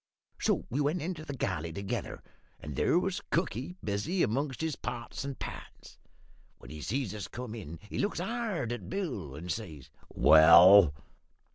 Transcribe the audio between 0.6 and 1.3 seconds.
we went into